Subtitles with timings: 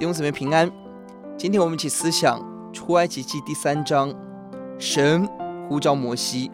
[0.00, 0.72] 弟兄姊妹平安。
[1.36, 2.42] 今天我们一起思想
[2.72, 4.10] 出埃及记第三章，
[4.78, 5.28] 神
[5.68, 6.50] 呼召摩西。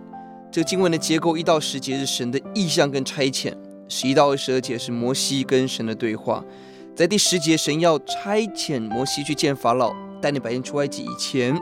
[0.50, 3.54] 这个经文的结构一到十节是神的意象跟差遣，
[3.86, 6.42] 十一到二十二节是摩西跟神的对话。
[6.96, 11.56] 在第十节，神要差遣摩西去见法老，带领百姓出埃及以前，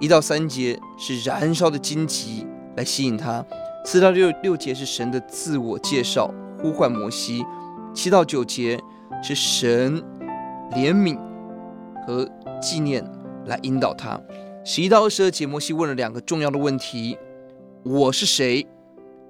[0.00, 2.44] 一到三节是燃烧的荆棘
[2.74, 3.46] 来吸引他，
[3.84, 7.44] 四到六六节是神的自我介绍，呼唤摩西，
[7.94, 8.76] 七到九节
[9.22, 10.02] 是神。
[10.72, 11.18] 怜悯
[12.08, 12.26] 和
[12.58, 13.04] 纪念
[13.44, 14.18] 来引导他。
[14.64, 17.18] 十一到二十二节，摩西问了两个重要的问题：
[17.84, 18.66] 我是谁？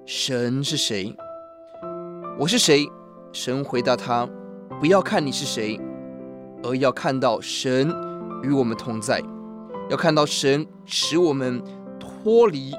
[0.05, 1.13] 神是谁？
[2.39, 2.87] 我是谁？
[3.33, 4.25] 神回答他：
[4.79, 5.77] 不要看你是谁，
[6.63, 7.93] 而要看到神
[8.43, 9.21] 与我们同在，
[9.89, 11.61] 要看到神使我们
[11.99, 12.71] 脱离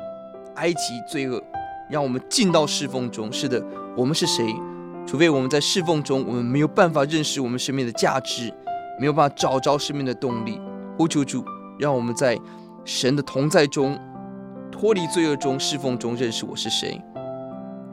[0.55, 1.43] 埃及罪恶，
[1.91, 3.31] 让我们进到侍奉中。
[3.31, 3.63] 是的，
[3.95, 4.47] 我们是谁？
[5.07, 8.51] 除非我们在侍奉中，我们没有办法认识我们生命的价值，
[9.01, 10.61] 没有办法找着生命的动力。
[10.99, 11.43] 呼求主，
[11.79, 12.39] 让我们在
[12.85, 13.99] 神的同在中，
[14.71, 17.01] 脱离罪恶中，侍奉中认识我是谁。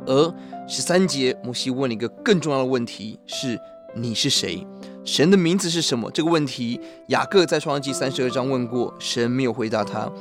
[0.06, 0.34] 而
[0.68, 3.58] 十三节，摩西问了一个更重要的问题：是
[3.96, 4.68] 你是谁？
[5.06, 6.12] 神的名字是什么？
[6.12, 10.12] 这个问题，雅各在创世记三十二章问过，神没有回答他。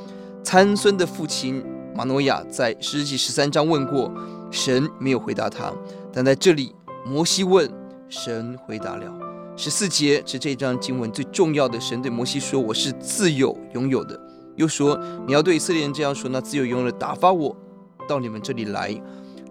[0.43, 1.61] 参孙的父亲
[1.93, 4.09] 玛诺亚在士师记十三章问过，
[4.49, 5.73] 神没有回答他。
[6.13, 6.73] 但在这里。
[7.05, 7.71] 摩西问，
[8.09, 9.26] 神回答了。
[9.59, 11.81] 十四节是这章经文最重要的。
[11.81, 14.17] 神对摩西说：“我是自有拥有的。”
[14.55, 17.57] 又说：“你要对以色列人这样说：那自有永有的打发我
[18.07, 18.95] 到你们这里来。”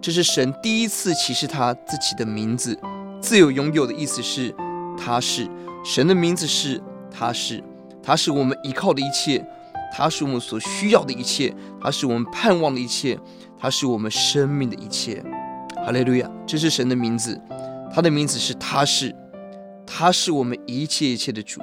[0.01, 2.79] 这是神第一次启示他自己的名字。
[3.19, 4.55] 自有拥有的意思是，
[4.97, 5.45] 他是
[5.83, 7.61] 神的名字是，他是，
[8.01, 9.45] 他是我们依靠的一切，
[9.93, 13.19] 他是我们所需要的一切，他是我们盼望的一切，
[13.59, 15.21] 他是我们生命的一切。
[15.85, 16.31] 哈利路亚！
[16.45, 17.37] 这是神的名字，
[17.93, 19.13] 他的名字是他是，
[19.99, 21.59] 他是我们一切一切的主，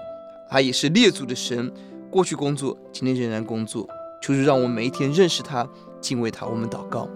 [0.50, 1.72] 他也是列祖的神，
[2.11, 3.87] 过去工作，今天仍然工作。
[4.21, 5.65] 求主让我们每一天认识他，
[6.00, 6.44] 敬畏他。
[6.44, 7.09] 我们祷告，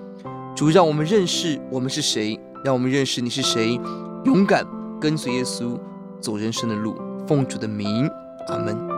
[0.55, 3.81] 主让我们认识我们是谁，让我们认识你是谁，
[4.27, 4.65] 勇敢
[5.01, 5.77] 跟随耶稣
[6.21, 6.97] 走人生的路。
[7.27, 8.09] 奉主的名，
[8.47, 8.98] 阿门。